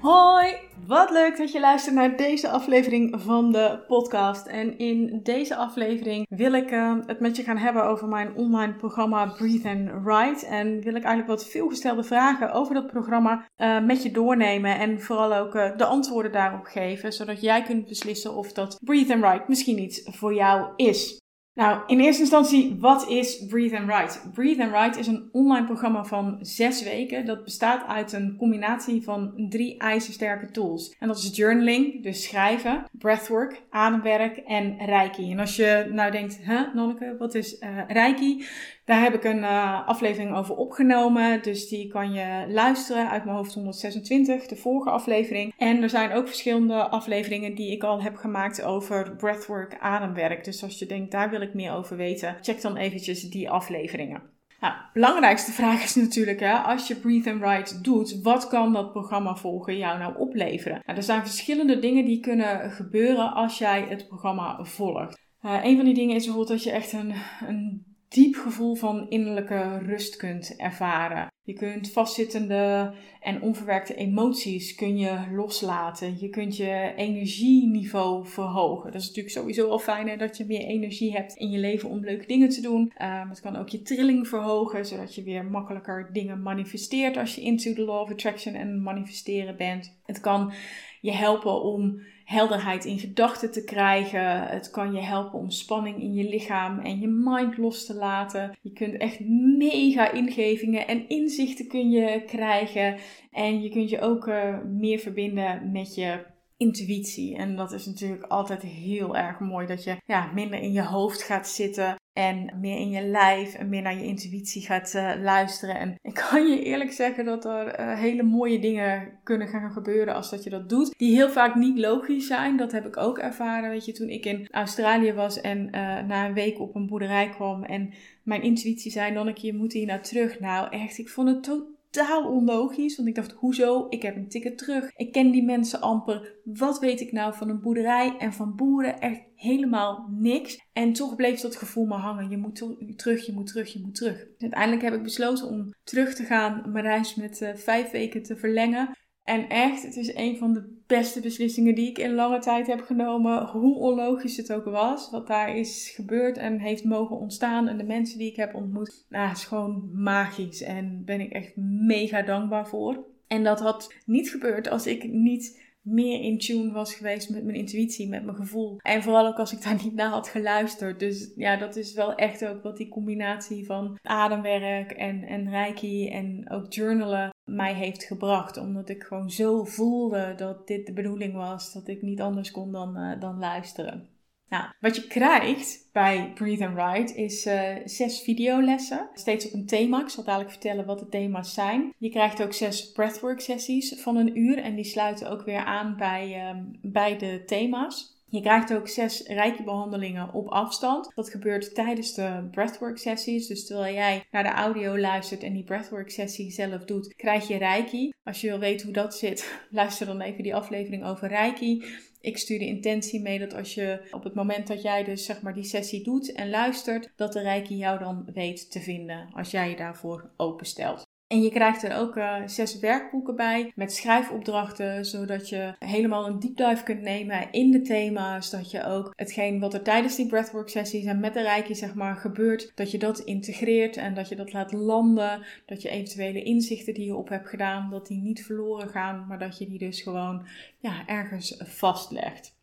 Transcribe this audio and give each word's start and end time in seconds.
Hoi, 0.00 0.56
wat 0.86 1.10
leuk 1.10 1.36
dat 1.36 1.52
je 1.52 1.60
luistert 1.60 1.94
naar 1.94 2.16
deze 2.16 2.48
aflevering 2.48 3.20
van 3.20 3.52
de 3.52 3.84
podcast. 3.86 4.46
En 4.46 4.78
in 4.78 5.20
deze 5.22 5.56
aflevering 5.56 6.26
wil 6.28 6.52
ik 6.52 6.70
uh, 6.70 6.94
het 7.06 7.20
met 7.20 7.36
je 7.36 7.42
gaan 7.42 7.56
hebben 7.56 7.84
over 7.84 8.08
mijn 8.08 8.34
online 8.34 8.74
programma 8.74 9.26
Breathe 9.26 9.68
and 9.68 10.04
Write. 10.04 10.46
En 10.46 10.66
wil 10.66 10.94
ik 10.94 11.04
eigenlijk 11.04 11.26
wat 11.26 11.46
veelgestelde 11.46 12.02
vragen 12.02 12.52
over 12.52 12.74
dat 12.74 12.86
programma 12.86 13.48
uh, 13.56 13.84
met 13.84 14.02
je 14.02 14.10
doornemen. 14.10 14.78
En 14.78 15.00
vooral 15.00 15.34
ook 15.34 15.54
uh, 15.54 15.76
de 15.76 15.84
antwoorden 15.84 16.32
daarop 16.32 16.64
geven, 16.64 17.12
zodat 17.12 17.40
jij 17.40 17.62
kunt 17.62 17.86
beslissen 17.86 18.34
of 18.34 18.52
dat 18.52 18.78
Breathe 18.84 19.12
and 19.12 19.22
Write 19.22 19.44
misschien 19.46 19.82
iets 19.82 20.02
voor 20.04 20.34
jou 20.34 20.68
is. 20.76 21.24
Nou, 21.56 21.82
in 21.86 22.00
eerste 22.00 22.20
instantie, 22.20 22.76
wat 22.80 23.08
is 23.08 23.46
Breathe 23.46 23.76
and 23.76 23.86
Write? 23.86 24.30
Breathe 24.32 24.62
and 24.62 24.72
Write 24.72 24.98
is 24.98 25.06
een 25.06 25.28
online 25.32 25.66
programma 25.66 26.04
van 26.04 26.38
zes 26.40 26.82
weken. 26.82 27.26
Dat 27.26 27.44
bestaat 27.44 27.86
uit 27.86 28.12
een 28.12 28.36
combinatie 28.38 29.02
van 29.02 29.32
drie 29.48 29.78
ijzersterke 29.78 30.50
tools. 30.50 30.94
En 30.98 31.08
dat 31.08 31.18
is 31.18 31.36
journaling, 31.36 32.02
dus 32.02 32.24
schrijven, 32.24 32.84
breathwork, 32.92 33.62
ademwerk 33.70 34.36
en 34.36 34.76
reiki. 34.86 35.32
En 35.32 35.38
als 35.38 35.56
je 35.56 35.88
nou 35.92 36.10
denkt, 36.10 36.38
hè, 36.42 36.64
Nonneke, 36.74 37.16
wat 37.18 37.34
is 37.34 37.60
uh, 37.60 37.68
reiki? 37.88 38.46
Daar 38.86 39.02
heb 39.02 39.14
ik 39.14 39.24
een 39.24 39.38
uh, 39.38 39.88
aflevering 39.88 40.36
over 40.36 40.56
opgenomen. 40.56 41.42
Dus 41.42 41.68
die 41.68 41.88
kan 41.88 42.12
je 42.12 42.44
luisteren 42.48 43.10
uit 43.10 43.24
mijn 43.24 43.36
hoofd 43.36 43.54
126, 43.54 44.46
de 44.46 44.56
vorige 44.56 44.90
aflevering. 44.90 45.54
En 45.58 45.82
er 45.82 45.90
zijn 45.90 46.12
ook 46.12 46.26
verschillende 46.26 46.88
afleveringen 46.88 47.54
die 47.54 47.72
ik 47.72 47.82
al 47.82 48.02
heb 48.02 48.16
gemaakt 48.16 48.62
over 48.62 49.16
breathwork, 49.16 49.76
ademwerk. 49.80 50.44
Dus 50.44 50.62
als 50.62 50.78
je 50.78 50.86
denkt, 50.86 51.10
daar 51.10 51.30
wil 51.30 51.40
ik 51.40 51.45
meer 51.54 51.72
over 51.72 51.96
weten, 51.96 52.36
check 52.40 52.60
dan 52.60 52.76
eventjes 52.76 53.22
die 53.22 53.50
afleveringen. 53.50 54.22
Nou, 54.60 54.74
belangrijkste 54.92 55.52
vraag 55.52 55.82
is 55.82 55.94
natuurlijk, 55.94 56.40
hè, 56.40 56.52
als 56.52 56.88
je 56.88 56.94
Breathe 56.94 57.30
and 57.30 57.40
Write 57.40 57.80
doet, 57.80 58.22
wat 58.22 58.48
kan 58.48 58.72
dat 58.72 58.92
programma 58.92 59.36
volgen 59.36 59.76
jou 59.76 59.98
nou 59.98 60.16
opleveren? 60.16 60.80
Nou, 60.84 60.98
er 60.98 61.04
zijn 61.04 61.20
verschillende 61.20 61.78
dingen 61.78 62.04
die 62.04 62.20
kunnen 62.20 62.70
gebeuren 62.70 63.32
als 63.32 63.58
jij 63.58 63.86
het 63.88 64.08
programma 64.08 64.64
volgt. 64.64 65.24
Uh, 65.42 65.64
een 65.64 65.76
van 65.76 65.84
die 65.84 65.94
dingen 65.94 66.16
is 66.16 66.24
bijvoorbeeld 66.24 66.58
dat 66.58 66.64
je 66.64 66.70
echt 66.70 66.92
een, 66.92 67.14
een 67.48 67.84
diep 68.08 68.34
gevoel 68.34 68.74
van 68.74 69.08
innerlijke 69.08 69.78
rust 69.78 70.16
kunt 70.16 70.56
ervaren. 70.56 71.26
Je 71.46 71.52
kunt 71.52 71.90
vastzittende 71.90 72.92
en 73.20 73.42
onverwerkte 73.42 73.94
emoties 73.94 74.74
kun 74.74 74.98
je 74.98 75.18
loslaten. 75.32 76.16
Je 76.18 76.28
kunt 76.28 76.56
je 76.56 76.92
energieniveau 76.96 78.26
verhogen. 78.26 78.92
Dat 78.92 79.00
is 79.00 79.06
natuurlijk 79.06 79.34
sowieso 79.34 79.68
al 79.68 79.78
fijn 79.78 80.18
dat 80.18 80.36
je 80.36 80.44
meer 80.44 80.60
energie 80.60 81.12
hebt 81.12 81.34
in 81.34 81.50
je 81.50 81.58
leven 81.58 81.88
om 81.88 82.04
leuke 82.04 82.26
dingen 82.26 82.48
te 82.48 82.60
doen. 82.60 82.92
Um, 83.02 83.28
het 83.28 83.40
kan 83.40 83.56
ook 83.56 83.68
je 83.68 83.82
trilling 83.82 84.28
verhogen, 84.28 84.86
zodat 84.86 85.14
je 85.14 85.22
weer 85.22 85.44
makkelijker 85.44 86.08
dingen 86.12 86.42
manifesteert 86.42 87.16
als 87.16 87.34
je 87.34 87.40
into 87.40 87.72
the 87.72 87.84
law 87.84 88.00
of 88.00 88.10
attraction 88.10 88.54
en 88.54 88.82
manifesteren 88.82 89.56
bent. 89.56 89.98
Het 90.04 90.20
kan 90.20 90.52
je 91.00 91.12
helpen 91.12 91.62
om 91.62 92.00
helderheid 92.26 92.84
in 92.84 92.98
gedachten 92.98 93.52
te 93.52 93.64
krijgen. 93.64 94.42
Het 94.42 94.70
kan 94.70 94.92
je 94.92 95.00
helpen 95.00 95.38
om 95.38 95.50
spanning 95.50 96.00
in 96.00 96.14
je 96.14 96.28
lichaam 96.28 96.78
en 96.78 97.00
je 97.00 97.08
mind 97.08 97.56
los 97.56 97.86
te 97.86 97.94
laten. 97.94 98.52
Je 98.60 98.72
kunt 98.72 98.96
echt 98.96 99.20
mega 99.58 100.10
ingevingen 100.10 100.86
en 100.86 101.08
inzichten 101.08 101.68
kun 101.68 101.90
je 101.90 102.22
krijgen. 102.26 102.96
En 103.32 103.62
je 103.62 103.68
kunt 103.68 103.90
je 103.90 104.00
ook 104.00 104.26
uh, 104.26 104.58
meer 104.64 104.98
verbinden 104.98 105.70
met 105.72 105.94
je 105.94 106.24
intuïtie. 106.56 107.36
En 107.36 107.56
dat 107.56 107.72
is 107.72 107.86
natuurlijk 107.86 108.22
altijd 108.22 108.62
heel 108.62 109.16
erg 109.16 109.38
mooi 109.38 109.66
dat 109.66 109.84
je 109.84 109.96
ja, 110.04 110.30
minder 110.34 110.60
in 110.60 110.72
je 110.72 110.82
hoofd 110.82 111.22
gaat 111.22 111.48
zitten. 111.48 111.96
En 112.12 112.58
meer 112.60 112.76
in 112.78 112.90
je 112.90 113.02
lijf 113.02 113.54
en 113.54 113.68
meer 113.68 113.82
naar 113.82 113.94
je 113.94 114.04
intuïtie 114.04 114.62
gaat 114.62 114.94
uh, 114.94 115.12
luisteren. 115.22 115.78
En 115.78 115.94
ik 116.02 116.14
kan 116.30 116.46
je 116.46 116.62
eerlijk 116.62 116.92
zeggen 116.92 117.24
dat 117.24 117.44
er 117.44 117.80
uh, 117.80 117.98
hele 117.98 118.22
mooie 118.22 118.58
dingen 118.58 119.18
kunnen 119.22 119.48
gaan 119.48 119.70
gebeuren 119.70 120.14
als 120.14 120.30
dat 120.30 120.44
je 120.44 120.50
dat 120.50 120.68
doet. 120.68 120.98
Die 120.98 121.14
heel 121.14 121.30
vaak 121.30 121.54
niet 121.54 121.78
logisch 121.78 122.26
zijn. 122.26 122.56
Dat 122.56 122.72
heb 122.72 122.86
ik 122.86 122.96
ook 122.96 123.18
ervaren. 123.18 123.70
Weet 123.70 123.84
je, 123.84 123.92
toen 123.92 124.08
ik 124.08 124.24
in 124.24 124.48
Australië 124.50 125.12
was 125.12 125.40
en 125.40 125.66
uh, 125.66 125.72
na 126.00 126.26
een 126.26 126.34
week 126.34 126.60
op 126.60 126.74
een 126.74 126.86
boerderij 126.86 127.28
kwam. 127.28 127.64
En 127.64 127.92
mijn 128.22 128.42
intuïtie 128.42 128.90
zei: 128.90 129.12
Nonneke, 129.12 129.46
je 129.46 129.54
moet 129.54 129.72
hier 129.72 129.86
naar 129.86 130.02
terug. 130.02 130.40
Nou, 130.40 130.70
echt, 130.70 130.98
ik 130.98 131.08
vond 131.08 131.28
het 131.28 131.42
totaal 131.42 131.75
totaal 131.96 132.30
onlogisch. 132.30 132.96
Want 132.96 133.08
ik 133.08 133.14
dacht, 133.14 133.32
hoezo? 133.32 133.86
Ik 133.88 134.02
heb 134.02 134.16
een 134.16 134.28
ticket 134.28 134.58
terug. 134.58 134.90
Ik 134.96 135.12
ken 135.12 135.30
die 135.30 135.44
mensen 135.44 135.80
amper. 135.80 136.34
Wat 136.44 136.78
weet 136.78 137.00
ik 137.00 137.12
nou 137.12 137.34
van 137.34 137.48
een 137.48 137.60
boerderij 137.60 138.16
en 138.18 138.32
van 138.32 138.56
boeren? 138.56 139.00
Echt 139.00 139.20
helemaal 139.34 140.08
niks. 140.10 140.60
En 140.72 140.92
toch 140.92 141.16
bleef 141.16 141.40
dat 141.40 141.56
gevoel 141.56 141.86
maar 141.86 141.98
hangen. 141.98 142.30
Je 142.30 142.36
moet 142.36 142.64
terug, 142.96 143.26
je 143.26 143.32
moet 143.32 143.46
terug, 143.46 143.72
je 143.72 143.80
moet 143.80 143.94
terug. 143.94 144.26
Uiteindelijk 144.38 144.82
heb 144.82 144.94
ik 144.94 145.02
besloten 145.02 145.48
om 145.48 145.74
terug 145.84 146.14
te 146.14 146.24
gaan, 146.24 146.72
mijn 146.72 146.84
reis 146.84 147.14
met 147.14 147.40
uh, 147.40 147.54
vijf 147.54 147.90
weken 147.90 148.22
te 148.22 148.36
verlengen. 148.36 148.96
En 149.22 149.48
echt, 149.48 149.82
het 149.82 149.96
is 149.96 150.14
een 150.14 150.36
van 150.36 150.52
de 150.52 150.75
beste 150.86 151.20
beslissingen 151.20 151.74
die 151.74 151.88
ik 151.88 151.98
in 151.98 152.14
lange 152.14 152.38
tijd 152.38 152.66
heb 152.66 152.80
genomen. 152.80 153.46
Hoe 153.46 153.76
onlogisch 153.76 154.36
het 154.36 154.52
ook 154.52 154.64
was. 154.64 155.10
Wat 155.10 155.26
daar 155.26 155.56
is 155.56 155.92
gebeurd 155.94 156.38
en 156.38 156.58
heeft 156.58 156.84
mogen 156.84 157.16
ontstaan. 157.16 157.68
En 157.68 157.76
de 157.76 157.84
mensen 157.84 158.18
die 158.18 158.30
ik 158.30 158.36
heb 158.36 158.54
ontmoet. 158.54 159.04
Nou, 159.08 159.30
is 159.30 159.44
gewoon 159.44 159.90
magisch. 159.94 160.62
En 160.62 161.02
ben 161.04 161.20
ik 161.20 161.32
echt 161.32 161.56
mega 161.56 162.22
dankbaar 162.22 162.68
voor. 162.68 163.04
En 163.26 163.44
dat 163.44 163.60
had 163.60 163.94
niet 164.04 164.30
gebeurd 164.30 164.68
als 164.68 164.86
ik 164.86 165.08
niet 165.12 165.64
meer 165.86 166.20
in 166.20 166.38
tune 166.38 166.72
was 166.72 166.94
geweest 166.94 167.30
met 167.30 167.44
mijn 167.44 167.56
intuïtie, 167.56 168.08
met 168.08 168.24
mijn 168.24 168.36
gevoel. 168.36 168.76
En 168.82 169.02
vooral 169.02 169.26
ook 169.26 169.38
als 169.38 169.52
ik 169.52 169.62
daar 169.62 169.80
niet 169.84 169.94
naar 169.94 170.08
had 170.08 170.28
geluisterd. 170.28 171.00
Dus 171.00 171.32
ja, 171.36 171.56
dat 171.56 171.76
is 171.76 171.94
wel 171.94 172.14
echt 172.14 172.46
ook 172.46 172.62
wat 172.62 172.76
die 172.76 172.88
combinatie 172.88 173.66
van 173.66 173.98
ademwerk 174.02 174.90
en, 174.90 175.22
en 175.22 175.50
reiki 175.50 176.08
en 176.08 176.50
ook 176.50 176.72
journalen 176.72 177.34
mij 177.44 177.74
heeft 177.74 178.04
gebracht. 178.04 178.56
Omdat 178.56 178.88
ik 178.88 179.02
gewoon 179.02 179.30
zo 179.30 179.64
voelde 179.64 180.34
dat 180.36 180.66
dit 180.66 180.86
de 180.86 180.92
bedoeling 180.92 181.34
was, 181.34 181.72
dat 181.72 181.88
ik 181.88 182.02
niet 182.02 182.20
anders 182.20 182.50
kon 182.50 182.72
dan, 182.72 182.98
uh, 182.98 183.20
dan 183.20 183.38
luisteren. 183.38 184.08
Nou, 184.48 184.64
wat 184.80 184.96
je 184.96 185.06
krijgt 185.06 185.88
bij 185.92 186.32
Breathe 186.34 186.66
and 186.66 186.74
Write 186.74 187.14
is 187.14 187.46
uh, 187.46 187.76
zes 187.84 188.20
videolessen. 188.20 189.08
Steeds 189.14 189.46
op 189.46 189.52
een 189.52 189.66
thema. 189.66 190.00
Ik 190.00 190.08
zal 190.08 190.24
dadelijk 190.24 190.50
vertellen 190.50 190.86
wat 190.86 190.98
de 190.98 191.08
thema's 191.08 191.54
zijn. 191.54 191.94
Je 191.98 192.10
krijgt 192.10 192.42
ook 192.42 192.52
zes 192.52 192.92
breathwork 192.92 193.40
sessies 193.40 194.00
van 194.02 194.16
een 194.16 194.38
uur. 194.38 194.58
En 194.58 194.74
die 194.74 194.84
sluiten 194.84 195.30
ook 195.30 195.44
weer 195.44 195.64
aan 195.64 195.96
bij, 195.96 196.50
um, 196.50 196.78
bij 196.82 197.18
de 197.18 197.42
thema's. 197.46 198.15
Je 198.36 198.42
krijgt 198.42 198.74
ook 198.74 198.88
zes 198.88 199.22
rijke 199.26 199.62
behandelingen 199.62 200.32
op 200.32 200.48
afstand. 200.48 201.12
Dat 201.14 201.30
gebeurt 201.30 201.74
tijdens 201.74 202.14
de 202.14 202.48
breathwork 202.50 202.98
sessies. 202.98 203.46
Dus 203.46 203.66
terwijl 203.66 203.94
jij 203.94 204.24
naar 204.30 204.42
de 204.42 204.50
audio 204.50 204.98
luistert 204.98 205.42
en 205.42 205.52
die 205.52 205.64
breathwork 205.64 206.10
sessie 206.10 206.50
zelf 206.50 206.84
doet, 206.84 207.14
krijg 207.14 207.48
je 207.48 207.56
reiki. 207.56 208.12
Als 208.24 208.40
je 208.40 208.48
wil 208.48 208.58
weten 208.58 208.86
hoe 208.86 208.94
dat 208.94 209.16
zit, 209.16 209.58
luister 209.70 210.06
dan 210.06 210.20
even 210.20 210.42
die 210.42 210.54
aflevering 210.54 211.04
over 211.04 211.28
reiki. 211.28 211.84
Ik 212.20 212.38
stuur 212.38 212.58
de 212.58 212.66
intentie 212.66 213.20
mee 213.20 213.38
dat 213.38 213.54
als 213.54 213.74
je 213.74 214.08
op 214.10 214.24
het 214.24 214.34
moment 214.34 214.66
dat 214.66 214.82
jij 214.82 215.04
dus 215.04 215.24
zeg 215.24 215.42
maar 215.42 215.54
die 215.54 215.64
sessie 215.64 216.04
doet 216.04 216.32
en 216.32 216.50
luistert, 216.50 217.12
dat 217.16 217.32
de 217.32 217.40
reiki 217.40 217.76
jou 217.76 217.98
dan 217.98 218.28
weet 218.32 218.70
te 218.70 218.80
vinden 218.80 219.28
als 219.32 219.50
jij 219.50 219.70
je 219.70 219.76
daarvoor 219.76 220.30
openstelt. 220.36 221.06
En 221.28 221.42
je 221.42 221.50
krijgt 221.50 221.82
er 221.82 221.96
ook 221.96 222.16
uh, 222.16 222.36
zes 222.46 222.78
werkboeken 222.78 223.36
bij 223.36 223.72
met 223.74 223.92
schrijfopdrachten, 223.92 225.04
zodat 225.04 225.48
je 225.48 225.74
helemaal 225.78 226.26
een 226.26 226.40
deep 226.40 226.56
dive 226.56 226.82
kunt 226.82 227.00
nemen 227.00 227.52
in 227.52 227.70
de 227.70 227.80
thema's. 227.80 228.50
Dat 228.50 228.70
je 228.70 228.84
ook 228.84 229.12
hetgeen 229.16 229.60
wat 229.60 229.74
er 229.74 229.82
tijdens 229.82 230.16
die 230.16 230.26
breathwork 230.26 230.68
sessies 230.68 231.04
en 231.04 231.20
met 231.20 231.34
de 231.34 231.42
reiki 231.42 231.74
zeg 231.74 231.94
maar 231.94 232.16
gebeurt, 232.16 232.72
dat 232.74 232.90
je 232.90 232.98
dat 232.98 233.18
integreert 233.18 233.96
en 233.96 234.14
dat 234.14 234.28
je 234.28 234.36
dat 234.36 234.52
laat 234.52 234.72
landen. 234.72 235.44
Dat 235.66 235.82
je 235.82 235.88
eventuele 235.88 236.42
inzichten 236.42 236.94
die 236.94 237.06
je 237.06 237.16
op 237.16 237.28
hebt 237.28 237.48
gedaan, 237.48 237.90
dat 237.90 238.06
die 238.06 238.20
niet 238.20 238.44
verloren 238.44 238.88
gaan, 238.88 239.26
maar 239.28 239.38
dat 239.38 239.58
je 239.58 239.66
die 239.66 239.78
dus 239.78 240.02
gewoon 240.02 240.46
ja, 240.78 241.06
ergens 241.06 241.56
vastlegt. 241.64 242.55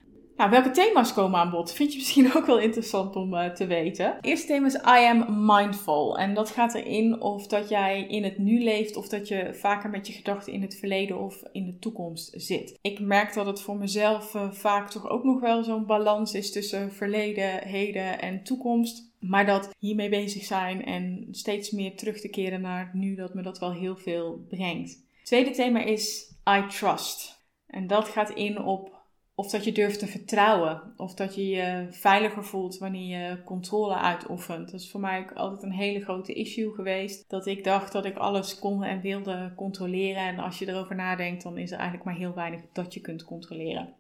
Nou, 0.44 0.56
welke 0.56 0.72
thema's 0.72 1.14
komen 1.14 1.40
aan 1.40 1.50
bod? 1.50 1.74
Vind 1.74 1.92
je 1.92 1.98
misschien 1.98 2.34
ook 2.36 2.46
wel 2.46 2.60
interessant 2.60 3.16
om 3.16 3.34
uh, 3.34 3.46
te 3.46 3.66
weten. 3.66 4.06
Het 4.06 4.26
eerste 4.26 4.48
thema 4.48 4.66
is 4.66 4.76
I 4.76 5.08
am 5.10 5.46
mindful. 5.46 6.18
En 6.18 6.34
dat 6.34 6.50
gaat 6.50 6.74
erin 6.74 7.22
of 7.22 7.48
dat 7.48 7.70
jij 7.70 8.06
in 8.08 8.24
het 8.24 8.38
nu 8.38 8.64
leeft 8.64 8.96
of 8.96 9.08
dat 9.08 9.28
je 9.28 9.54
vaker 9.54 9.90
met 9.90 10.08
je 10.08 10.14
gedachten 10.14 10.54
in 10.54 10.62
het 10.62 10.76
verleden 10.76 11.20
of 11.20 11.44
in 11.52 11.66
de 11.66 11.80
toekomst 11.80 12.34
zit. 12.36 12.78
Ik 12.82 13.00
merk 13.00 13.34
dat 13.34 13.46
het 13.46 13.62
voor 13.62 13.78
mezelf 13.78 14.34
uh, 14.34 14.52
vaak 14.52 14.90
toch 14.90 15.10
ook 15.10 15.24
nog 15.24 15.40
wel 15.40 15.64
zo'n 15.64 15.86
balans 15.86 16.34
is 16.34 16.52
tussen 16.52 16.92
verleden, 16.92 17.68
heden 17.68 18.22
en 18.22 18.44
toekomst. 18.44 19.12
Maar 19.20 19.46
dat 19.46 19.76
hiermee 19.80 20.10
bezig 20.10 20.44
zijn 20.44 20.86
en 20.86 21.28
steeds 21.32 21.72
meer 21.72 21.96
terug 21.96 22.20
te 22.20 22.30
keren 22.30 22.62
naar 22.62 22.92
nu, 22.94 23.16
dat 23.16 23.34
me 23.34 23.42
dat 23.42 23.60
wel 23.60 23.74
heel 23.74 23.96
veel 23.96 24.46
brengt. 24.50 24.90
Het 25.16 25.26
tweede 25.26 25.52
thema 25.52 25.84
is 25.84 26.34
I 26.50 26.68
trust. 26.68 27.42
En 27.68 27.88
dat 27.88 28.08
gaat 28.08 28.30
in 28.30 28.64
op 28.64 29.02
Of 29.36 29.50
dat 29.50 29.64
je 29.64 29.72
durft 29.72 30.00
te 30.00 30.08
vertrouwen. 30.08 30.94
Of 30.98 31.14
dat 31.14 31.36
je 31.36 31.48
je 31.48 31.88
veiliger 31.90 32.46
voelt 32.46 32.78
wanneer 32.78 33.30
je 33.30 33.44
controle 33.44 33.96
uitoefent. 33.96 34.72
Dat 34.72 34.80
is 34.80 34.92
voor 34.92 35.00
mij 35.00 35.20
ook 35.20 35.32
altijd 35.32 35.64
een 35.64 35.72
hele 35.72 36.04
grote 36.04 36.34
issue 36.34 36.74
geweest. 36.74 37.30
Dat 37.30 37.46
ik 37.46 37.64
dacht 37.64 37.92
dat 37.92 38.06
ik 38.06 38.18
alles 38.18 38.60
kon 38.60 38.84
en 38.84 39.02
wilde 39.02 39.54
controleren. 39.56 40.22
En 40.22 40.40
als 40.40 40.60
je 40.60 40.68
erover 40.68 40.96
nadenkt, 40.96 41.44
dan 41.44 41.58
is 41.58 41.72
er 41.72 41.78
eigenlijk 41.78 42.06
maar 42.06 42.18
heel 42.18 42.34
weinig 42.34 42.62
dat 42.74 42.94
je 42.94 43.02
kunt 43.02 43.24
controleren. 43.24 43.94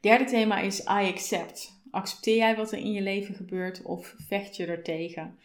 Derde 0.00 0.24
thema 0.24 0.60
is 0.60 0.80
I 0.80 1.10
accept. 1.12 1.82
Accepteer 1.90 2.36
jij 2.36 2.56
wat 2.56 2.72
er 2.72 2.78
in 2.78 2.92
je 2.92 3.02
leven 3.02 3.34
gebeurt 3.34 3.82
of 3.82 4.14
vecht 4.18 4.56
je 4.56 4.66
er 4.66 4.82
tegen? 4.82 5.38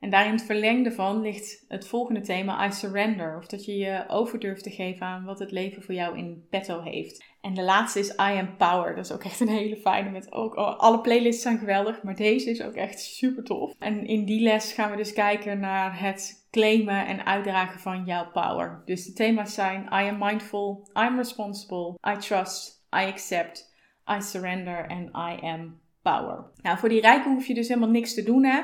En 0.00 0.10
daarin 0.10 0.32
het 0.32 0.42
verlengde 0.42 0.92
van 0.92 1.20
ligt 1.20 1.64
het 1.68 1.86
volgende 1.86 2.20
thema, 2.20 2.66
I 2.66 2.72
surrender. 2.72 3.36
Of 3.36 3.46
dat 3.46 3.64
je 3.64 3.76
je 3.76 4.04
over 4.08 4.38
durft 4.38 4.62
te 4.62 4.70
geven 4.70 5.06
aan 5.06 5.24
wat 5.24 5.38
het 5.38 5.50
leven 5.50 5.82
voor 5.82 5.94
jou 5.94 6.18
in 6.18 6.46
petto 6.50 6.80
heeft. 6.80 7.24
En 7.40 7.54
de 7.54 7.62
laatste 7.62 7.98
is 7.98 8.10
I 8.10 8.36
empower. 8.36 8.94
Dat 8.94 9.04
is 9.04 9.12
ook 9.12 9.24
echt 9.24 9.40
een 9.40 9.48
hele 9.48 9.76
fijne. 9.76 10.10
Met 10.10 10.32
ook, 10.32 10.54
alle 10.54 11.00
playlists 11.00 11.42
zijn 11.42 11.58
geweldig, 11.58 12.02
maar 12.02 12.14
deze 12.14 12.50
is 12.50 12.62
ook 12.62 12.74
echt 12.74 13.00
super 13.00 13.44
tof. 13.44 13.74
En 13.78 14.06
in 14.06 14.24
die 14.24 14.40
les 14.40 14.72
gaan 14.72 14.90
we 14.90 14.96
dus 14.96 15.12
kijken 15.12 15.60
naar 15.60 16.00
het 16.00 16.46
claimen 16.50 17.06
en 17.06 17.26
uitdragen 17.26 17.80
van 17.80 18.04
jouw 18.04 18.30
power. 18.30 18.82
Dus 18.84 19.04
de 19.04 19.12
thema's 19.12 19.54
zijn 19.54 19.82
I 19.82 20.08
am 20.08 20.18
mindful, 20.18 20.88
I 20.88 21.00
am 21.00 21.16
responsible, 21.16 21.98
I 22.08 22.16
trust, 22.18 22.86
I 22.94 23.04
accept, 23.06 23.74
I 24.18 24.20
surrender 24.20 24.86
en 24.86 25.06
I 25.06 25.46
am 25.46 25.80
power. 26.10 26.44
Nou, 26.62 26.78
voor 26.78 26.88
die 26.88 27.00
rijken 27.00 27.32
hoef 27.32 27.46
je 27.46 27.54
dus 27.54 27.68
helemaal 27.68 27.88
niks 27.88 28.14
te 28.14 28.22
doen. 28.22 28.44
Hè? 28.44 28.60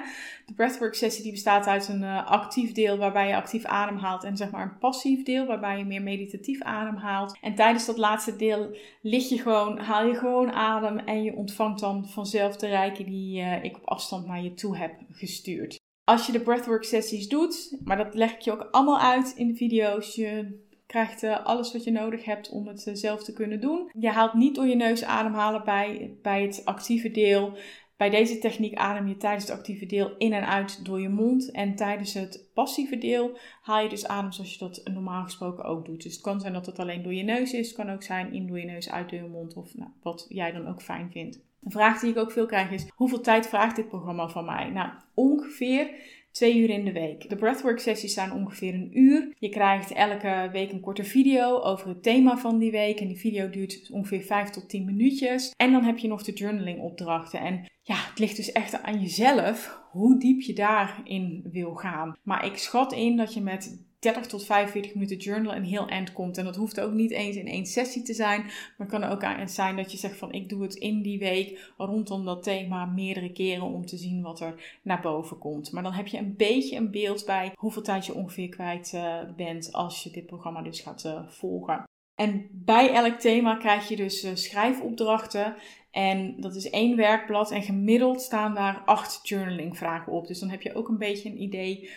De 0.47 0.55
breathwork 0.55 0.95
sessie 0.95 1.23
die 1.23 1.33
bestaat 1.33 1.67
uit 1.67 1.89
een 1.89 2.03
uh, 2.03 2.27
actief 2.27 2.73
deel 2.73 2.99
waarbij 2.99 3.29
je 3.29 3.37
actief 3.37 3.65
ademhaalt 3.65 4.25
en 4.25 4.37
zeg 4.37 4.51
maar 4.51 4.63
een 4.63 4.79
passief 4.79 5.23
deel 5.23 5.47
waarbij 5.47 5.79
je 5.79 5.85
meer 5.85 6.03
meditatief 6.03 6.63
ademhaalt. 6.63 7.39
En 7.41 7.55
tijdens 7.55 7.87
dat 7.87 7.99
laatste 7.99 8.37
deel 8.37 8.77
lig 9.01 9.29
je 9.29 9.39
gewoon, 9.39 9.79
haal 9.79 10.07
je 10.07 10.15
gewoon 10.15 10.53
adem 10.53 10.99
en 10.99 11.23
je 11.23 11.35
ontvangt 11.35 11.81
dan 11.81 12.09
vanzelf 12.09 12.57
de 12.57 12.67
rijken 12.67 13.05
die 13.05 13.41
uh, 13.41 13.65
ik 13.65 13.77
op 13.77 13.89
afstand 13.89 14.27
naar 14.27 14.43
je 14.43 14.55
toe 14.55 14.77
heb 14.77 14.95
gestuurd. 15.11 15.81
Als 16.05 16.27
je 16.27 16.33
de 16.33 16.41
breathwork 16.41 16.85
sessies 16.85 17.29
doet, 17.29 17.77
maar 17.85 17.97
dat 17.97 18.15
leg 18.15 18.33
ik 18.33 18.41
je 18.41 18.53
ook 18.53 18.69
allemaal 18.71 19.01
uit 19.01 19.33
in 19.37 19.47
de 19.47 19.55
video's, 19.55 20.15
je 20.15 20.61
krijgt 20.93 21.23
uh, 21.23 21.45
alles 21.45 21.73
wat 21.73 21.85
je 21.85 21.91
nodig 21.91 22.25
hebt 22.25 22.51
om 22.51 22.67
het 22.67 22.87
uh, 22.87 22.95
zelf 22.95 23.25
te 23.25 23.33
kunnen 23.33 23.61
doen. 23.61 23.91
Je 23.99 24.09
haalt 24.09 24.35
niet 24.35 24.55
door 24.55 24.67
je 24.67 24.77
neus 24.77 25.05
ademhalen 25.05 25.65
bij, 25.65 26.19
bij 26.23 26.43
het 26.43 26.65
actieve 26.65 27.11
deel. 27.11 27.57
Bij 27.97 28.11
deze 28.11 28.39
techniek 28.39 28.75
adem 28.75 29.09
je 29.09 29.17
tijdens 29.17 29.49
het 29.49 29.59
actieve 29.59 29.87
deel 29.87 30.15
in 30.19 30.33
en 30.33 30.47
uit 30.47 30.85
door 30.85 31.01
je 31.01 31.09
mond. 31.09 31.51
En 31.51 31.75
tijdens 31.77 32.15
het 32.15 32.51
passieve 32.55 32.99
deel 32.99 33.39
haal 33.63 33.83
je 33.83 33.89
dus 33.89 34.07
adem 34.07 34.33
zoals 34.33 34.53
je 34.53 34.59
dat 34.59 34.81
normaal 34.85 35.23
gesproken 35.23 35.65
ook 35.65 35.85
doet. 35.85 36.03
Dus 36.03 36.13
het 36.13 36.23
kan 36.23 36.41
zijn 36.41 36.53
dat 36.53 36.67
het 36.67 36.79
alleen 36.79 37.03
door 37.03 37.15
je 37.15 37.23
neus 37.23 37.53
is. 37.53 37.67
Het 37.67 37.77
kan 37.77 37.91
ook 37.91 38.03
zijn 38.03 38.33
in 38.33 38.47
door 38.47 38.59
je 38.59 38.67
neus, 38.67 38.91
uit 38.91 39.11
door 39.11 39.19
je 39.19 39.29
mond. 39.29 39.57
Of 39.57 39.75
nou, 39.75 39.91
wat 40.03 40.27
jij 40.29 40.53
dan 40.53 40.69
ook 40.69 40.83
fijn 40.83 41.11
vindt. 41.11 41.41
Een 41.63 41.71
vraag 41.71 42.01
die 42.01 42.11
ik 42.11 42.19
ook 42.19 42.33
veel 42.33 42.47
krijg 42.47 42.71
is: 42.71 42.87
hoeveel 42.95 43.21
tijd 43.21 43.47
vraagt 43.47 43.77
dit 43.77 43.89
programma 43.89 44.29
van 44.29 44.45
mij? 44.45 44.71
Nou, 44.71 44.91
ongeveer 45.15 45.91
twee 46.33 46.59
uur 46.59 46.71
in 46.71 46.85
de 46.85 46.93
week. 46.93 47.29
De 47.29 47.37
breathwork 47.37 47.79
sessies 47.79 48.15
zijn 48.15 48.33
ongeveer 48.33 48.75
een 48.75 48.99
uur. 48.99 49.35
Je 49.39 49.49
krijgt 49.49 49.93
elke 49.93 50.49
week 50.53 50.73
een 50.73 50.81
korte 50.81 51.05
video 51.05 51.61
over 51.61 51.89
het 51.89 52.03
thema 52.03 52.39
van 52.39 52.59
die 52.59 52.71
week. 52.71 53.01
En 53.01 53.09
die 53.09 53.19
video 53.19 53.51
duurt 53.51 53.91
ongeveer 53.91 54.23
5 54.23 54.51
tot 54.51 54.69
10 54.69 54.85
minuutjes. 54.85 55.55
En 55.57 55.73
dan 55.73 55.85
heb 55.85 55.99
je 55.99 56.09
nog 56.09 56.23
de 56.23 56.33
journaling 56.33 56.81
opdrachten. 56.81 57.41
En 57.41 57.71
ja, 57.83 57.95
het 57.95 58.19
ligt 58.19 58.37
dus 58.37 58.53
echt 58.53 58.83
aan 58.83 59.01
jezelf 59.01 59.81
hoe 59.91 60.19
diep 60.19 60.41
je 60.41 60.53
daarin 60.53 61.49
wil 61.53 61.75
gaan. 61.75 62.17
Maar 62.23 62.47
ik 62.47 62.57
schat 62.57 62.93
in 62.93 63.17
dat 63.17 63.35
je 63.35 63.41
met 63.41 63.91
30 64.03 64.27
tot 64.27 64.45
45 64.45 64.95
minuten 64.95 65.17
journal 65.17 65.55
een 65.55 65.65
heel 65.65 65.89
eind 65.89 66.13
komt. 66.13 66.39
En 66.39 66.45
dat 66.45 66.57
hoeft 66.57 66.81
ook 66.81 66.93
niet 66.93 67.11
eens 67.11 67.37
in 67.37 67.47
één 67.47 67.67
sessie 67.67 68.03
te 68.03 68.15
zijn. 68.15 68.43
Maar 68.43 68.89
het 68.89 68.89
kan 68.89 69.05
ook 69.05 69.49
zijn 69.49 69.77
dat 69.77 69.93
je 69.93 69.99
zegt 69.99 70.17
van 70.17 70.33
ik 70.33 70.49
doe 70.49 70.63
het 70.63 70.75
in 70.75 71.03
die 71.03 71.19
week 71.19 71.73
rondom 71.77 72.25
dat 72.25 72.43
thema 72.43 72.85
meerdere 72.85 73.33
keren 73.33 73.63
om 73.67 73.87
te 73.87 73.97
zien 73.97 74.23
wat 74.23 74.41
er 74.41 74.79
naar 74.83 75.01
boven 75.01 75.39
komt. 75.39 75.73
Maar 75.73 75.83
dan 75.83 75.93
heb 75.93 76.07
je 76.07 76.19
een 76.19 76.37
beetje 76.37 76.77
een 76.77 76.91
beeld 76.91 77.25
bij 77.27 77.53
hoeveel 77.57 77.83
tijd 77.83 78.07
je 78.07 78.15
ongeveer 78.15 78.49
kwijt 78.49 78.93
uh, 78.95 79.19
bent 79.37 79.73
als 79.73 80.03
je 80.03 80.11
dit 80.11 80.27
programma 80.27 80.63
dus 80.63 80.81
gaat 80.81 81.05
uh, 81.05 81.29
volgen. 81.29 81.85
En 82.15 82.49
bij 82.51 82.93
elk 82.93 83.21
thema 83.21 83.57
krijg 83.57 83.89
je 83.89 83.97
dus 83.97 84.25
uh, 84.25 84.31
schrijfopdrachten. 84.35 85.57
En 85.91 86.41
dat 86.41 86.55
is 86.55 86.71
één 86.71 86.97
werkblad 86.97 87.51
en 87.51 87.63
gemiddeld 87.63 88.21
staan 88.21 88.55
daar 88.55 88.83
acht 88.85 89.29
journaling 89.29 89.79
vragen 89.79 90.13
op. 90.13 90.27
Dus 90.27 90.39
dan 90.39 90.51
heb 90.51 90.63
je 90.63 90.75
ook 90.75 90.89
een 90.89 90.99
beetje 90.99 91.29
een 91.29 91.43
idee 91.43 91.91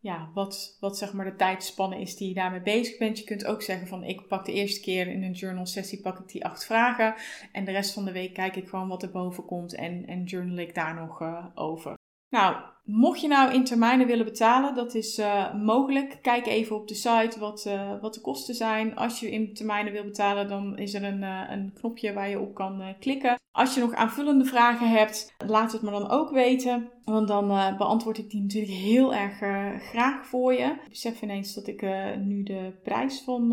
ja, 0.00 0.30
wat, 0.34 0.76
wat 0.80 0.98
zeg 0.98 1.12
maar 1.12 1.24
de 1.24 1.36
tijdspanne 1.36 2.00
is 2.00 2.16
die 2.16 2.28
je 2.28 2.34
daarmee 2.34 2.60
bezig 2.62 2.98
bent. 2.98 3.18
Je 3.18 3.24
kunt 3.24 3.46
ook 3.46 3.62
zeggen 3.62 3.86
van 3.86 4.04
ik 4.04 4.28
pak 4.28 4.44
de 4.44 4.52
eerste 4.52 4.80
keer 4.80 5.06
in 5.06 5.22
een 5.22 5.32
journal 5.32 5.66
sessie 5.66 6.00
pak 6.00 6.18
ik 6.18 6.28
die 6.28 6.44
acht 6.44 6.64
vragen. 6.64 7.14
En 7.52 7.64
de 7.64 7.70
rest 7.70 7.92
van 7.92 8.04
de 8.04 8.12
week 8.12 8.34
kijk 8.34 8.56
ik 8.56 8.68
gewoon 8.68 8.88
wat 8.88 9.02
er 9.02 9.10
boven 9.10 9.44
komt 9.44 9.74
en, 9.74 10.06
en 10.06 10.24
journal 10.24 10.56
ik 10.56 10.74
daar 10.74 10.94
nog 10.94 11.20
uh, 11.20 11.46
over. 11.54 11.99
Nou, 12.30 12.56
mocht 12.84 13.20
je 13.20 13.28
nou 13.28 13.54
in 13.54 13.64
termijnen 13.64 14.06
willen 14.06 14.24
betalen, 14.24 14.74
dat 14.74 14.94
is 14.94 15.18
uh, 15.18 15.54
mogelijk. 15.54 16.18
Kijk 16.22 16.46
even 16.46 16.76
op 16.76 16.88
de 16.88 16.94
site 16.94 17.36
wat, 17.38 17.64
uh, 17.66 18.00
wat 18.00 18.14
de 18.14 18.20
kosten 18.20 18.54
zijn. 18.54 18.96
Als 18.96 19.20
je 19.20 19.30
in 19.30 19.54
termijnen 19.54 19.92
wil 19.92 20.04
betalen, 20.04 20.48
dan 20.48 20.78
is 20.78 20.94
er 20.94 21.04
een, 21.04 21.22
uh, 21.22 21.42
een 21.48 21.72
knopje 21.74 22.12
waar 22.12 22.28
je 22.28 22.40
op 22.40 22.54
kan 22.54 22.94
klikken. 23.00 23.38
Als 23.52 23.74
je 23.74 23.80
nog 23.80 23.94
aanvullende 23.94 24.44
vragen 24.44 24.90
hebt, 24.90 25.34
laat 25.46 25.72
het 25.72 25.82
me 25.82 25.90
dan 25.90 26.10
ook 26.10 26.30
weten. 26.30 26.88
Want 27.04 27.28
dan 27.28 27.76
beantwoord 27.76 28.18
ik 28.18 28.30
die 28.30 28.40
natuurlijk 28.40 28.72
heel 28.72 29.14
erg 29.14 29.36
graag 29.82 30.26
voor 30.26 30.52
je. 30.52 30.64
Ik 30.64 30.88
besef 30.88 31.22
ineens 31.22 31.54
dat 31.54 31.66
ik 31.66 31.82
nu 32.18 32.42
de 32.42 32.72
prijs 32.82 33.22
van 33.22 33.48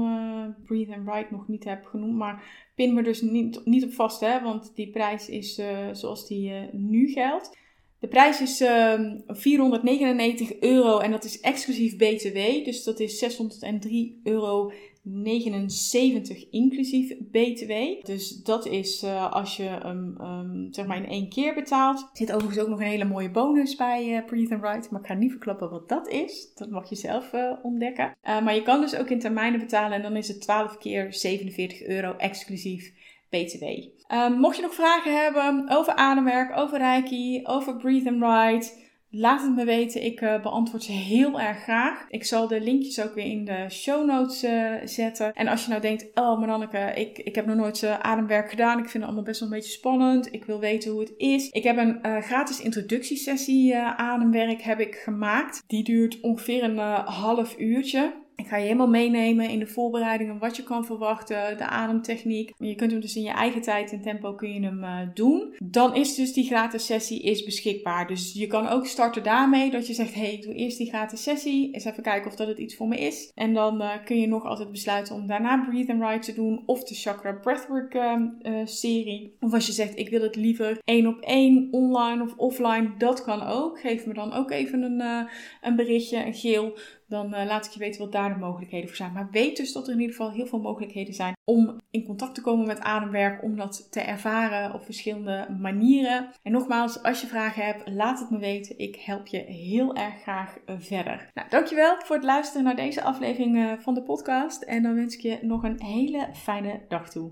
Breathe 0.65 0.95
and 0.95 1.06
Write 1.06 1.27
nog 1.31 1.47
niet 1.47 1.63
heb 1.63 1.85
genoemd. 1.85 2.15
Maar 2.15 2.44
pin 2.75 2.94
me 2.94 3.03
dus 3.03 3.21
niet, 3.21 3.62
niet 3.65 3.83
op 3.83 3.94
vast, 3.94 4.19
hè, 4.19 4.41
want 4.41 4.75
die 4.75 4.89
prijs 4.89 5.30
is 5.30 5.62
zoals 5.91 6.27
die 6.27 6.53
nu 6.71 7.07
geldt. 7.07 7.57
De 7.99 8.07
prijs 8.07 8.41
is 8.41 8.61
uh, 8.61 8.94
ehm, 8.94 9.17
499 9.27 10.59
euro 10.59 10.99
en 10.99 11.11
dat 11.11 11.23
is 11.23 11.39
exclusief 11.39 11.95
BTW. 11.95 12.65
Dus 12.65 12.83
dat 12.83 12.99
is 12.99 13.17
603 13.17 14.21
euro 14.23 14.71
79 15.03 16.49
inclusief 16.49 17.17
BTW. 17.31 17.71
Dus 18.05 18.44
dat 18.44 18.65
is 18.65 19.03
uh, 19.03 19.31
als 19.31 19.57
je 19.57 19.63
hem 19.63 20.17
um, 20.21 20.67
zeg 20.71 20.85
maar 20.85 20.97
in 20.97 21.09
één 21.09 21.29
keer 21.29 21.53
betaalt. 21.53 21.99
Er 21.99 22.09
zit 22.13 22.31
overigens 22.31 22.59
ook 22.59 22.69
nog 22.69 22.79
een 22.79 22.85
hele 22.85 23.05
mooie 23.05 23.31
bonus 23.31 23.75
bij 23.75 24.07
uh, 24.07 24.25
Breathe 24.25 24.53
and 24.53 24.61
Write. 24.61 24.88
Maar 24.91 25.01
ik 25.01 25.07
ga 25.07 25.13
niet 25.13 25.31
verklappen 25.31 25.69
wat 25.69 25.89
dat 25.89 26.07
is. 26.07 26.51
Dat 26.55 26.69
mag 26.69 26.89
je 26.89 26.95
zelf 26.95 27.33
uh, 27.33 27.51
ontdekken. 27.63 28.15
maar 28.21 28.55
je 28.55 28.61
kan 28.61 28.81
dus 28.81 28.95
ook 28.95 29.09
in 29.09 29.19
termijnen 29.19 29.59
betalen. 29.59 29.91
En 29.91 30.01
dan 30.01 30.15
is 30.15 30.27
het 30.27 30.41
12 30.41 30.77
keer 30.77 31.13
47 31.13 31.83
euro 31.83 32.15
exclusief 32.17 32.94
BTW. 33.29 33.65
Um, 34.13 34.39
mocht 34.39 34.56
je 34.56 34.62
nog 34.62 34.74
vragen 34.74 35.24
hebben 35.24 35.69
over 35.69 35.94
ademwerk, 35.94 36.57
over 36.57 36.78
Reiki, 36.78 37.42
over 37.44 37.75
Breathe 37.75 38.09
and 38.09 38.19
Write, 38.19 38.85
laat 39.09 39.42
het 39.42 39.56
me 39.56 39.66
weten. 39.66 40.04
Ik 40.04 40.21
uh, 40.21 40.42
beantwoord 40.42 40.83
ze 40.83 40.92
heel 40.92 41.40
erg 41.40 41.63
graag. 41.63 42.06
Ik 42.09 42.23
zal 42.23 42.47
de 42.47 42.61
linkjes 42.61 43.01
ook 43.01 43.13
weer 43.13 43.25
in 43.25 43.45
de 43.45 43.66
show 43.69 44.06
notes 44.06 44.44
uh, 44.44 44.73
zetten. 44.83 45.33
En 45.33 45.47
als 45.47 45.63
je 45.63 45.69
nou 45.69 45.81
denkt, 45.81 46.06
oh 46.13 46.40
Maranneke, 46.40 46.92
ik, 46.95 47.18
ik 47.18 47.35
heb 47.35 47.45
nog 47.45 47.56
nooit 47.56 47.81
uh, 47.81 47.99
ademwerk 47.99 48.49
gedaan. 48.49 48.78
Ik 48.78 48.90
vind 48.90 48.94
het 48.94 49.04
allemaal 49.04 49.23
best 49.23 49.40
wel 49.40 49.49
een 49.49 49.56
beetje 49.56 49.71
spannend. 49.71 50.33
Ik 50.33 50.45
wil 50.45 50.59
weten 50.59 50.92
hoe 50.92 50.99
het 50.99 51.13
is. 51.18 51.49
Ik 51.49 51.63
heb 51.63 51.78
een 51.78 52.23
gratis 52.23 52.61
introductiesessie 52.61 53.78
ademwerk 53.78 54.61
heb 54.61 54.80
ik 54.80 54.95
gemaakt. 54.95 55.63
Die 55.68 55.83
duurt 55.83 56.19
ongeveer 56.21 56.63
een 56.63 56.78
half 57.06 57.57
uurtje. 57.57 58.25
Ik 58.39 58.47
ga 58.47 58.57
je 58.57 58.63
helemaal 58.63 58.87
meenemen 58.87 59.49
in 59.49 59.59
de 59.59 59.67
voorbereidingen, 59.67 60.37
wat 60.37 60.56
je 60.56 60.63
kan 60.63 60.85
verwachten, 60.85 61.57
de 61.57 61.65
ademtechniek. 61.65 62.53
Je 62.57 62.75
kunt 62.75 62.91
hem 62.91 62.99
dus 62.99 63.15
in 63.15 63.21
je 63.21 63.29
eigen 63.29 63.61
tijd 63.61 63.91
en 63.91 64.01
tempo 64.01 64.33
kun 64.33 64.53
je 64.53 64.61
hem 64.61 64.83
uh, 64.83 64.99
doen. 65.13 65.56
Dan 65.63 65.95
is 65.95 66.15
dus 66.15 66.33
die 66.33 66.45
gratis 66.45 66.85
sessie 66.85 67.21
is 67.21 67.44
beschikbaar. 67.44 68.07
Dus 68.07 68.33
je 68.33 68.47
kan 68.47 68.67
ook 68.67 68.85
starten 68.85 69.23
daarmee 69.23 69.71
dat 69.71 69.87
je 69.87 69.94
zegt, 69.94 70.13
hey, 70.13 70.33
ik 70.33 70.44
doe 70.44 70.53
eerst 70.53 70.77
die 70.77 70.87
gratis 70.87 71.23
sessie. 71.23 71.73
Eens 71.73 71.85
even 71.85 72.03
kijken 72.03 72.31
of 72.31 72.35
dat 72.35 72.47
het 72.47 72.57
iets 72.57 72.75
voor 72.75 72.87
me 72.87 72.97
is. 72.97 73.31
En 73.35 73.53
dan 73.53 73.81
uh, 73.81 73.91
kun 74.06 74.19
je 74.19 74.27
nog 74.27 74.45
altijd 74.45 74.71
besluiten 74.71 75.15
om 75.15 75.27
daarna 75.27 75.65
Breathe 75.69 75.91
and 75.91 76.01
Ride 76.01 76.19
te 76.19 76.33
doen 76.33 76.63
of 76.65 76.83
de 76.83 76.95
Chakra 76.95 77.33
Breathwork 77.33 77.94
uh, 77.94 78.61
serie. 78.63 79.35
Of 79.39 79.53
als 79.53 79.65
je 79.65 79.71
zegt, 79.71 79.97
ik 79.97 80.09
wil 80.09 80.21
het 80.21 80.35
liever 80.35 80.77
één 80.83 81.07
op 81.07 81.19
één, 81.19 81.67
online 81.71 82.23
of 82.23 82.33
offline, 82.35 82.91
dat 82.97 83.23
kan 83.23 83.41
ook. 83.41 83.79
Geef 83.79 84.06
me 84.06 84.13
dan 84.13 84.33
ook 84.33 84.51
even 84.51 84.81
een, 84.81 85.27
een 85.61 85.75
berichtje, 85.75 86.25
een 86.25 86.33
geel 86.33 86.77
dan 87.07 87.33
uh, 87.33 87.45
laat 87.45 87.66
ik 87.66 87.71
je 87.71 87.80
weten 87.80 88.02
wat 88.02 88.11
daar 88.11 88.33
de 88.33 88.40
mogelijkheden 88.40 88.87
voor 88.87 88.97
zijn. 88.97 89.14
Maar 89.14 89.30
weet 89.31 89.57
dus 89.57 89.73
dat 89.73 89.87
er 89.87 89.94
in 89.94 89.99
ieder 89.99 90.16
geval 90.16 90.31
heel 90.31 90.45
veel 90.45 90.61
mogelijkheden 90.61 91.14
zijn 91.14 91.35
om 91.44 91.78
in 91.90 92.06
contact 92.06 92.35
te 92.35 92.42
komen 92.42 92.68
met 92.68 92.80
ademwerk, 92.80 93.44
om 93.44 93.56
dat 93.56 93.87
te 93.92 93.99
ervaren 93.99 94.73
op 94.73 94.83
verschillende 94.83 95.47
manieren. 95.59 96.30
En 96.44 96.52
nogmaals, 96.52 97.04
als 97.04 97.21
je 97.21 97.28
vragen 97.28 97.66
hebt, 97.66 97.90
laat 97.90 98.19
het 98.19 98.30
me 98.30 98.37
weten. 98.37 98.80
Ik 98.80 98.95
help 98.95 99.28
je 99.28 99.37
heel 99.37 99.95
erg 99.95 100.21
graag 100.21 100.57
eh, 100.66 100.76
verder. 100.80 101.30
Nou, 101.33 101.49
dankjewel 101.49 101.95
voor 101.97 102.16
het 102.16 102.26
luisteren 102.26 102.64
naar 102.64 102.76
deze 102.76 103.04
aflevering 103.04 103.56
uh, 103.56 103.73
van 103.80 103.94
de 103.94 104.04
podcast. 104.04 104.61
En 104.61 104.83
dan 104.83 104.95
wens 104.95 105.16
ik 105.16 105.21
je 105.21 105.40
nog 105.42 105.64
een 105.64 105.81
hele 105.81 106.28
fijne 106.33 106.85
dag 106.87 107.09
toe. 107.09 107.31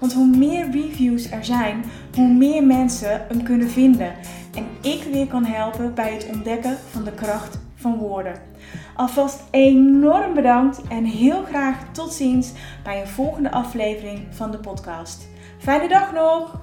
Want 0.00 0.12
hoe 0.12 0.36
meer 0.36 0.70
reviews 0.70 1.30
er 1.30 1.44
zijn, 1.44 1.84
hoe 2.14 2.28
meer 2.28 2.64
mensen 2.64 3.26
hem 3.28 3.42
kunnen 3.42 3.70
vinden. 3.70 4.14
En 4.54 4.66
ik 4.80 5.02
weer 5.12 5.26
kan 5.26 5.44
helpen 5.44 5.94
bij 5.94 6.12
het 6.12 6.28
ontdekken 6.34 6.76
van 6.90 7.04
de 7.04 7.12
kracht 7.12 7.58
van 7.74 7.96
woorden. 7.96 8.34
Alvast 8.96 9.42
enorm 9.50 10.34
bedankt 10.34 10.82
en 10.88 11.04
heel 11.04 11.42
graag 11.44 11.92
tot 11.92 12.12
ziens 12.12 12.52
bij 12.82 13.00
een 13.00 13.08
volgende 13.08 13.50
aflevering 13.50 14.26
van 14.30 14.50
de 14.50 14.58
podcast. 14.58 15.28
Fijne 15.58 15.88
dag 15.88 16.12
nog! 16.12 16.60